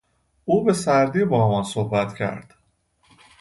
[0.45, 2.53] او به سردی با ما صحبت کرد.